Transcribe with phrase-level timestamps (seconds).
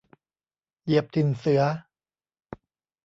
[0.83, 1.61] เหยียบถิ่นเสือ